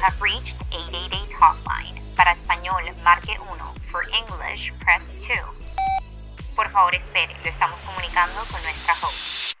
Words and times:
have 0.00 0.20
reached 0.20 0.56
888 0.72 1.30
Hotline. 1.38 2.00
Para 2.16 2.32
español, 2.32 2.82
marque 3.04 3.36
1. 3.38 3.74
For 3.90 4.02
English, 4.12 4.72
press 4.80 5.14
2. 5.20 5.36
Por 6.56 6.68
favor, 6.68 6.94
espere. 6.94 7.34
Lo 7.44 7.50
estamos 7.50 7.82
comunicando 7.82 8.40
con 8.50 8.62
nuestra 8.62 8.94
host. 8.94 9.56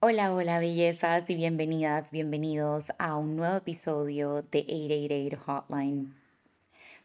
Hola, 0.00 0.32
hola, 0.32 0.60
bellezas 0.60 1.28
y 1.28 1.34
bienvenidas, 1.34 2.12
bienvenidos 2.12 2.92
a 2.98 3.16
un 3.16 3.36
nuevo 3.36 3.56
episodio 3.56 4.42
de 4.42 4.60
888 4.60 5.38
Hotline. 5.44 6.17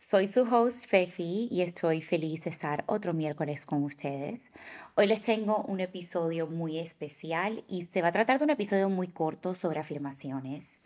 Soy 0.05 0.27
su 0.27 0.41
host 0.41 0.85
Fefi 0.87 1.47
y 1.49 1.61
estoy 1.61 2.01
feliz 2.01 2.43
de 2.43 2.49
estar 2.49 2.83
otro 2.87 3.13
miércoles 3.13 3.65
con 3.65 3.83
ustedes. 3.83 4.51
Hoy 4.95 5.07
les 5.07 5.21
tengo 5.21 5.63
un 5.63 5.79
episodio 5.79 6.45
muy 6.45 6.77
especial 6.77 7.63
y 7.69 7.85
se 7.85 8.01
va 8.01 8.09
a 8.09 8.11
tratar 8.11 8.37
de 8.37 8.43
un 8.43 8.49
episodio 8.49 8.89
muy 8.89 9.07
corto 9.07 9.55
sobre 9.55 9.79
afirmaciones. 9.79 10.81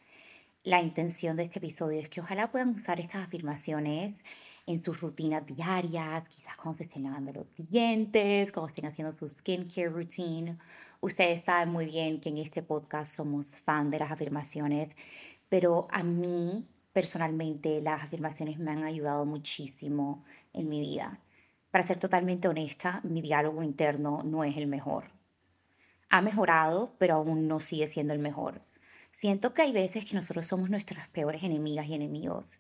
La 0.64 0.84
intención 0.84 1.36
de 1.36 1.44
este 1.44 1.58
episodio 1.58 2.00
es 2.00 2.10
que 2.10 2.22
ojalá 2.22 2.52
puedan 2.52 2.76
usar 2.76 3.00
estas 3.00 3.26
afirmaciones 3.26 4.24
en 4.68 4.80
sus 4.80 5.02
rutinas 5.02 5.48
diarias, 5.48 6.30
quizás 6.30 6.56
cuando 6.56 6.78
se 6.78 6.84
estén 6.84 7.02
lavando 7.02 7.34
los 7.34 7.48
dientes, 7.72 8.52
cuando 8.52 8.70
estén 8.70 8.86
haciendo 8.86 9.14
su 9.14 9.28
skincare 9.28 9.90
routine. 9.90 10.60
Ustedes 11.02 11.44
saben 11.44 11.70
muy 11.70 11.88
bien 11.88 12.22
que 12.22 12.30
en 12.30 12.38
este 12.38 12.62
podcast 12.62 13.16
somos 13.16 13.56
fan 13.62 13.90
de 13.90 13.98
las 13.98 14.12
afirmaciones, 14.12 14.96
pero 15.50 15.88
a 15.90 16.04
mí 16.04 16.68
personalmente 16.98 17.80
las 17.80 18.02
afirmaciones 18.02 18.58
me 18.58 18.72
han 18.72 18.84
ayudado 18.84 19.24
muchísimo 19.24 20.24
en 20.52 20.68
mi 20.68 20.80
vida. 20.80 21.20
Para 21.70 21.84
ser 21.84 22.00
totalmente 22.00 22.48
honesta, 22.48 23.02
mi 23.04 23.22
diálogo 23.22 23.62
interno 23.62 24.24
no 24.24 24.44
es 24.44 24.58
el 24.58 24.66
mejor. 24.66 25.12
Ha 26.10 26.24
mejorado, 26.24 26.96
pero 26.98 27.14
aún 27.14 27.48
no 27.48 27.60
sigue 27.60 27.86
siendo 27.86 28.14
el 28.14 28.20
mejor. 28.20 28.64
Siento 29.12 29.54
que 29.54 29.62
hay 29.62 29.74
veces 29.74 30.06
que 30.06 30.16
nosotros 30.16 30.48
somos 30.48 30.72
nuestras 30.72 31.08
peores 31.10 31.44
enemigas 31.44 31.86
y 31.86 31.94
enemigos. 31.94 32.58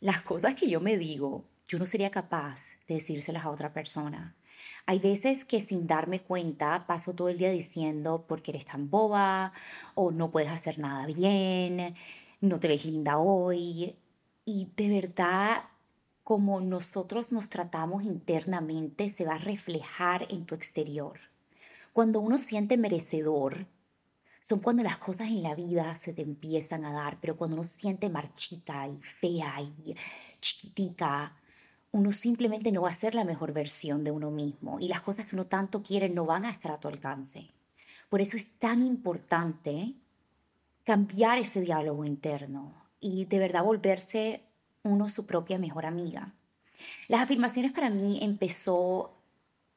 Las 0.00 0.22
cosas 0.22 0.54
que 0.54 0.66
yo 0.66 0.80
me 0.80 0.96
digo, 0.96 1.44
yo 1.68 1.78
no 1.78 1.84
sería 1.84 2.10
capaz 2.10 2.78
de 2.88 2.94
decírselas 2.94 3.44
a 3.44 3.50
otra 3.50 3.74
persona. 3.74 4.34
Hay 4.86 4.98
veces 4.98 5.44
que 5.44 5.60
sin 5.60 5.86
darme 5.86 6.20
cuenta 6.20 6.86
paso 6.86 7.12
todo 7.12 7.28
el 7.28 7.36
día 7.36 7.50
diciendo 7.50 8.24
porque 8.26 8.52
eres 8.52 8.64
tan 8.64 8.88
boba 8.88 9.52
o 9.94 10.10
no 10.10 10.30
puedes 10.30 10.50
hacer 10.50 10.78
nada 10.78 11.04
bien 11.04 11.94
no 12.44 12.60
te 12.60 12.68
ves 12.68 12.84
linda 12.84 13.18
hoy. 13.18 13.96
Y 14.44 14.68
de 14.76 14.88
verdad, 14.88 15.64
como 16.22 16.60
nosotros 16.60 17.32
nos 17.32 17.48
tratamos 17.48 18.04
internamente, 18.04 19.08
se 19.08 19.24
va 19.24 19.34
a 19.34 19.38
reflejar 19.38 20.26
en 20.30 20.44
tu 20.44 20.54
exterior. 20.54 21.18
Cuando 21.92 22.20
uno 22.20 22.38
siente 22.38 22.76
merecedor, 22.76 23.66
son 24.40 24.58
cuando 24.60 24.82
las 24.82 24.98
cosas 24.98 25.28
en 25.28 25.42
la 25.42 25.54
vida 25.54 25.96
se 25.96 26.12
te 26.12 26.22
empiezan 26.22 26.84
a 26.84 26.92
dar, 26.92 27.18
pero 27.20 27.36
cuando 27.36 27.56
uno 27.56 27.64
siente 27.64 28.10
marchita 28.10 28.86
y 28.88 29.00
fea 29.00 29.62
y 29.62 29.96
chiquitica, 30.40 31.36
uno 31.92 32.12
simplemente 32.12 32.72
no 32.72 32.82
va 32.82 32.88
a 32.90 32.94
ser 32.94 33.14
la 33.14 33.24
mejor 33.24 33.52
versión 33.52 34.04
de 34.04 34.10
uno 34.10 34.30
mismo 34.30 34.78
y 34.80 34.88
las 34.88 35.00
cosas 35.00 35.26
que 35.26 35.36
uno 35.36 35.46
tanto 35.46 35.82
quiere 35.82 36.08
no 36.08 36.26
van 36.26 36.44
a 36.44 36.50
estar 36.50 36.72
a 36.72 36.80
tu 36.80 36.88
alcance. 36.88 37.52
Por 38.10 38.20
eso 38.20 38.36
es 38.36 38.58
tan 38.58 38.82
importante 38.82 39.94
cambiar 40.84 41.38
ese 41.38 41.62
diálogo 41.62 42.04
interno 42.04 42.74
y 43.00 43.24
de 43.24 43.38
verdad 43.38 43.64
volverse 43.64 44.42
uno 44.82 45.08
su 45.08 45.26
propia 45.26 45.58
mejor 45.58 45.86
amiga. 45.86 46.34
Las 47.08 47.22
afirmaciones 47.22 47.72
para 47.72 47.90
mí 47.90 48.18
empezó 48.22 49.14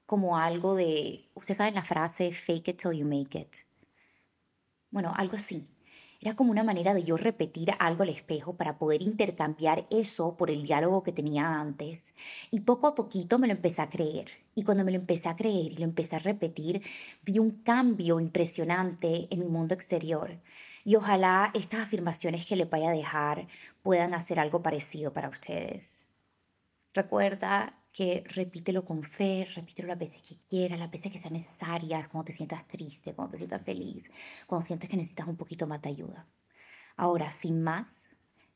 como 0.06 0.38
algo 0.38 0.76
de, 0.76 1.30
usted 1.34 1.54
sabe 1.54 1.72
la 1.72 1.84
frase 1.84 2.34
fake 2.34 2.70
it 2.70 2.82
till 2.82 2.94
you 2.94 3.06
make 3.06 3.38
it. 3.38 3.56
Bueno, 4.92 5.14
algo 5.16 5.36
así. 5.36 5.68
Era 6.20 6.36
como 6.36 6.50
una 6.50 6.64
manera 6.64 6.96
de 6.96 7.04
yo 7.04 7.16
repetir 7.16 7.72
algo 7.78 8.02
al 8.02 8.10
espejo 8.10 8.58
para 8.58 8.80
poder 8.80 9.04
intercambiar 9.04 9.86
eso 9.92 10.36
por 10.36 10.50
el 10.50 10.64
diálogo 10.64 11.04
que 11.04 11.12
tenía 11.12 11.60
antes. 11.60 12.14
Y 12.50 12.62
poco 12.62 12.88
a 12.88 12.96
poquito 12.96 13.38
me 13.38 13.48
lo 13.48 13.54
empecé 13.54 13.84
a 13.84 13.90
creer. 13.90 14.26
Y 14.56 14.64
cuando 14.64 14.84
me 14.84 14.92
lo 14.92 14.98
empecé 14.98 15.30
a 15.30 15.36
creer 15.36 15.74
y 15.74 15.76
lo 15.76 15.84
empecé 15.84 16.16
a 16.16 16.20
repetir, 16.20 16.82
vi 17.24 17.38
un 17.38 17.52
cambio 17.52 18.20
impresionante 18.20 19.28
en 19.30 19.40
mi 19.40 19.46
mundo 19.46 19.76
exterior. 19.76 20.40
Y 20.88 20.96
ojalá 20.96 21.52
estas 21.54 21.82
afirmaciones 21.82 22.46
que 22.46 22.56
le 22.56 22.64
vaya 22.64 22.92
a 22.92 22.94
dejar 22.94 23.46
puedan 23.84 24.14
hacer 24.14 24.40
algo 24.40 24.64
parecido 24.64 25.12
para 25.12 25.28
ustedes. 25.28 26.06
Recuerda 26.94 27.84
que 27.92 28.24
repítelo 28.26 28.86
con 28.86 29.04
fe, 29.04 29.46
repítelo 29.54 29.90
las 29.90 30.00
veces 30.00 30.22
que 30.22 30.38
quieras, 30.38 30.80
las 30.80 30.90
veces 30.90 31.12
que 31.12 31.18
sean 31.18 31.34
necesarias, 31.34 32.08
cuando 32.08 32.28
te 32.28 32.32
sientas 32.32 32.66
triste, 32.70 33.14
cuando 33.14 33.32
te 33.32 33.38
sientas 33.40 33.64
feliz, 33.64 34.10
cuando 34.46 34.66
sientes 34.66 34.90
que 34.90 34.96
necesitas 34.96 35.28
un 35.28 35.36
poquito 35.36 35.68
más 35.68 35.82
de 35.82 35.90
ayuda. 35.90 36.26
Ahora, 36.96 37.32
sin 37.32 37.62
más, 37.62 38.08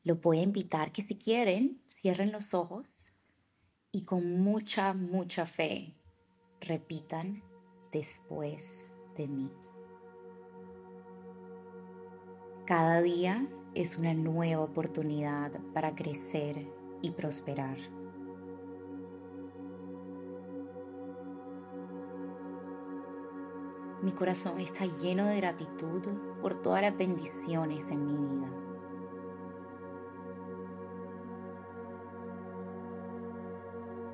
lo 0.02 0.16
voy 0.16 0.38
a 0.38 0.42
invitar 0.42 0.90
que 0.90 1.02
si 1.02 1.18
quieren, 1.18 1.82
cierren 1.86 2.32
los 2.32 2.54
ojos 2.54 3.12
y 3.90 4.04
con 4.06 4.40
mucha, 4.40 4.94
mucha 4.94 5.44
fe 5.44 5.98
repitan 6.62 7.42
después 7.92 8.86
de 9.18 9.28
mí. 9.28 9.50
Cada 12.64 13.02
día 13.02 13.48
es 13.74 13.98
una 13.98 14.14
nueva 14.14 14.62
oportunidad 14.62 15.50
para 15.74 15.96
crecer 15.96 16.64
y 17.00 17.10
prosperar. 17.10 17.76
Mi 24.00 24.12
corazón 24.12 24.60
está 24.60 24.86
lleno 24.86 25.26
de 25.26 25.38
gratitud 25.38 26.02
por 26.40 26.54
todas 26.54 26.82
las 26.82 26.96
bendiciones 26.96 27.90
en 27.90 28.06
mi 28.06 28.36
vida. 28.36 28.48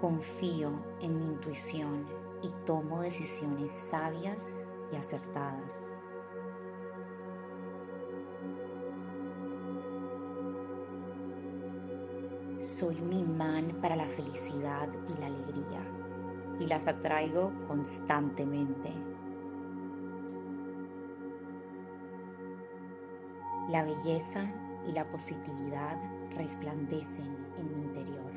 Confío 0.00 0.72
en 1.00 1.16
mi 1.18 1.24
intuición 1.34 2.06
y 2.42 2.48
tomo 2.64 3.02
decisiones 3.02 3.72
sabias 3.72 4.66
y 4.90 4.96
acertadas. 4.96 5.92
Soy 12.78 13.00
un 13.02 13.12
imán 13.12 13.76
para 13.82 13.96
la 13.96 14.06
felicidad 14.06 14.88
y 15.08 15.20
la 15.20 15.26
alegría 15.26 15.82
y 16.60 16.66
las 16.68 16.86
atraigo 16.86 17.50
constantemente. 17.66 18.92
La 23.68 23.82
belleza 23.82 24.48
y 24.86 24.92
la 24.92 25.10
positividad 25.10 25.96
resplandecen 26.36 27.26
en 27.58 27.74
mi 27.74 27.82
interior. 27.82 28.32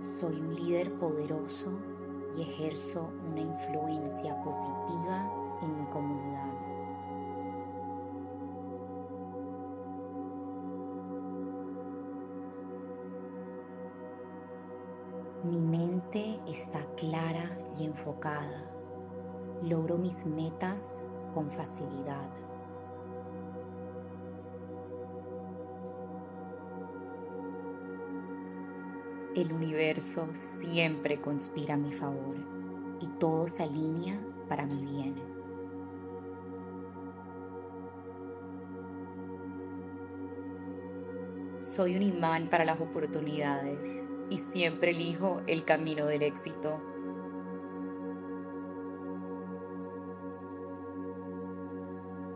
Soy 0.00 0.36
un 0.36 0.54
líder 0.54 0.92
poderoso 1.00 1.72
y 2.38 2.42
ejerzo 2.42 3.10
una 3.28 3.40
influencia 3.40 4.40
positiva 4.44 5.28
en 5.60 5.76
mi 5.76 5.86
comunidad. 5.90 6.51
Mi 15.44 15.58
mente 15.58 16.38
está 16.46 16.78
clara 16.96 17.58
y 17.76 17.84
enfocada. 17.84 18.64
Logro 19.64 19.98
mis 19.98 20.24
metas 20.24 21.04
con 21.34 21.50
facilidad. 21.50 22.28
El 29.34 29.52
universo 29.52 30.28
siempre 30.32 31.20
conspira 31.20 31.74
a 31.74 31.78
mi 31.78 31.92
favor 31.92 32.36
y 33.00 33.08
todo 33.18 33.48
se 33.48 33.64
alinea 33.64 34.20
para 34.48 34.64
mi 34.64 34.84
bien. 34.84 35.16
Soy 41.58 41.96
un 41.96 42.02
imán 42.04 42.48
para 42.48 42.64
las 42.64 42.80
oportunidades 42.80 44.08
y 44.32 44.38
siempre 44.38 44.92
elijo 44.92 45.42
el 45.46 45.62
camino 45.62 46.06
del 46.06 46.22
éxito. 46.22 46.80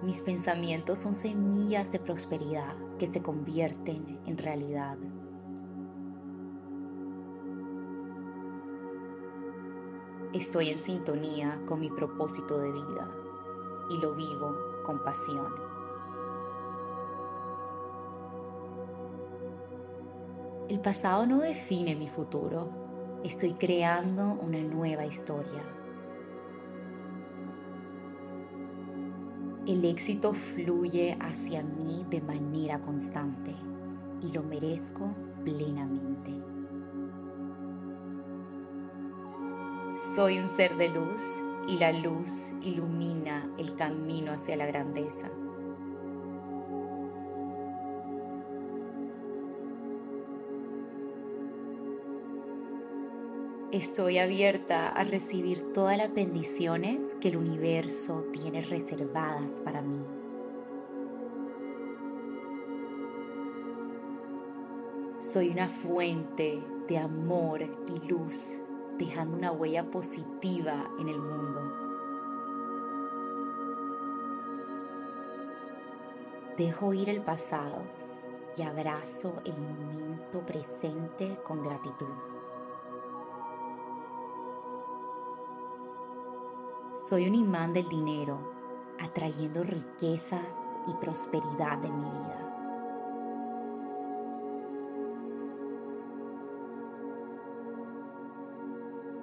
Mis 0.02 0.20
pensamientos 0.20 0.98
son 0.98 1.14
semillas 1.14 1.92
de 1.92 1.98
prosperidad 1.98 2.76
que 2.98 3.06
se 3.06 3.22
convierten 3.22 4.20
en 4.26 4.36
realidad. 4.36 4.98
Estoy 10.34 10.68
en 10.68 10.78
sintonía 10.78 11.62
con 11.64 11.80
mi 11.80 11.88
propósito 11.88 12.58
de 12.58 12.72
vida 12.72 13.10
y 13.88 13.98
lo 14.02 14.14
vivo 14.14 14.54
con 14.84 15.02
pasión. 15.02 15.65
El 20.68 20.80
pasado 20.80 21.26
no 21.26 21.38
define 21.38 21.94
mi 21.94 22.08
futuro. 22.08 23.20
Estoy 23.22 23.52
creando 23.52 24.32
una 24.32 24.58
nueva 24.58 25.06
historia. 25.06 25.62
El 29.64 29.84
éxito 29.84 30.34
fluye 30.34 31.16
hacia 31.20 31.62
mí 31.62 32.04
de 32.10 32.20
manera 32.20 32.80
constante 32.80 33.54
y 34.20 34.32
lo 34.32 34.42
merezco 34.42 35.14
plenamente. 35.44 36.32
Soy 39.94 40.40
un 40.40 40.48
ser 40.48 40.76
de 40.76 40.88
luz 40.88 41.44
y 41.68 41.78
la 41.78 41.92
luz 41.92 42.52
ilumina 42.60 43.48
el 43.56 43.76
camino 43.76 44.32
hacia 44.32 44.56
la 44.56 44.66
grandeza. 44.66 45.30
Estoy 53.72 54.18
abierta 54.18 54.88
a 54.88 55.02
recibir 55.02 55.72
todas 55.72 55.98
las 55.98 56.14
bendiciones 56.14 57.16
que 57.20 57.30
el 57.30 57.36
universo 57.36 58.24
tiene 58.32 58.60
reservadas 58.60 59.60
para 59.60 59.82
mí. 59.82 60.06
Soy 65.20 65.48
una 65.48 65.66
fuente 65.66 66.62
de 66.86 66.98
amor 66.98 67.62
y 67.62 68.06
luz, 68.06 68.62
dejando 68.98 69.36
una 69.36 69.50
huella 69.50 69.90
positiva 69.90 70.88
en 71.00 71.08
el 71.08 71.18
mundo. 71.18 71.60
Dejo 76.56 76.94
ir 76.94 77.08
el 77.10 77.20
pasado 77.20 77.82
y 78.56 78.62
abrazo 78.62 79.42
el 79.44 79.58
momento 79.58 80.46
presente 80.46 81.36
con 81.42 81.64
gratitud. 81.64 82.35
Soy 87.08 87.28
un 87.28 87.36
imán 87.36 87.72
del 87.72 87.88
dinero, 87.88 88.40
atrayendo 88.98 89.62
riquezas 89.62 90.76
y 90.88 90.92
prosperidad 90.94 91.84
en 91.84 92.00
mi 92.00 92.10
vida. 92.10 92.42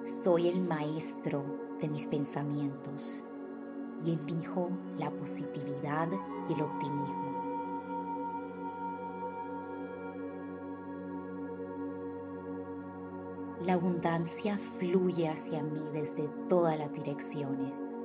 Soy 0.06 0.48
el 0.48 0.62
maestro 0.62 1.44
de 1.78 1.88
mis 1.90 2.06
pensamientos 2.06 3.22
y 4.02 4.12
elijo 4.12 4.70
la 4.96 5.10
positividad 5.10 6.08
y 6.48 6.54
el 6.54 6.62
optimismo. 6.62 7.23
La 13.64 13.74
abundancia 13.74 14.58
fluye 14.58 15.26
hacia 15.26 15.62
mí 15.62 15.80
desde 15.94 16.28
todas 16.50 16.78
las 16.78 16.92
direcciones 16.92 17.96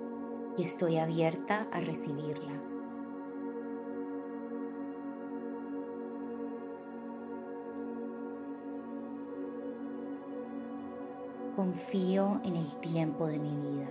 y 0.58 0.64
estoy 0.64 0.98
abierta 0.98 1.68
a 1.74 1.82
recibirla. 1.82 2.54
Confío 11.58 12.40
en 12.46 12.56
el 12.56 12.78
tiempo 12.78 13.28
de 13.28 13.40
mi 13.40 13.54
vida 13.58 13.90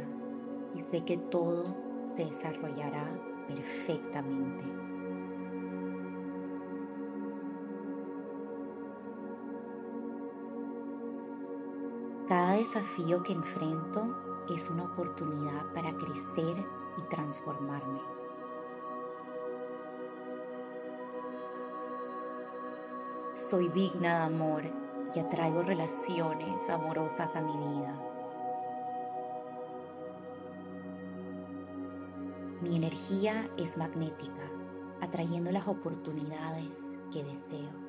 y 0.75 0.81
sé 0.81 1.05
que 1.05 1.19
todo 1.19 1.67
se 2.09 2.25
desarrollará 2.25 3.07
perfectamente. 3.47 4.88
Cada 12.29 12.53
desafío 12.53 13.23
que 13.23 13.33
enfrento 13.33 14.45
es 14.51 14.69
una 14.69 14.85
oportunidad 14.85 15.65
para 15.73 15.97
crecer 15.97 16.63
y 16.99 17.03
transformarme. 17.09 18.03
Soy 23.35 23.69
digna 23.69 24.19
de 24.19 24.25
amor 24.25 24.63
y 25.15 25.19
atraigo 25.21 25.63
relaciones 25.63 26.69
amorosas 26.69 27.35
a 27.35 27.41
mi 27.41 27.57
vida. 27.57 27.99
Mi 32.61 32.77
energía 32.77 33.49
es 33.57 33.79
magnética, 33.79 34.51
atrayendo 35.01 35.51
las 35.51 35.67
oportunidades 35.67 37.01
que 37.11 37.25
deseo. 37.25 37.88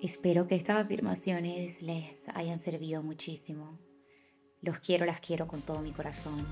Espero 0.00 0.46
que 0.46 0.54
estas 0.54 0.84
afirmaciones 0.84 1.82
les 1.82 2.28
hayan 2.28 2.60
servido 2.60 3.02
muchísimo. 3.02 3.80
Los 4.60 4.78
quiero, 4.78 5.06
las 5.06 5.18
quiero 5.18 5.48
con 5.48 5.60
todo 5.60 5.80
mi 5.80 5.90
corazón. 5.90 6.46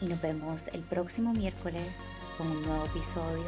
Y 0.00 0.06
nos 0.06 0.22
vemos 0.22 0.68
el 0.68 0.80
próximo 0.80 1.34
miércoles 1.34 1.84
con 2.38 2.46
un 2.46 2.62
nuevo 2.62 2.86
episodio 2.86 3.44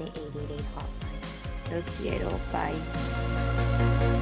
de 0.00 0.06
88 0.06 0.64
Hotline. 0.74 1.76
Los 1.76 1.84
quiero, 2.00 2.28
bye. 2.50 4.21